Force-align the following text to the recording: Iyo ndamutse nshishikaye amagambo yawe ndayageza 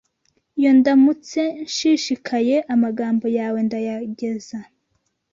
Iyo 0.59 0.71
ndamutse 0.79 1.41
nshishikaye 1.65 2.55
amagambo 2.73 3.25
yawe 3.37 3.59
ndayageza 3.67 4.59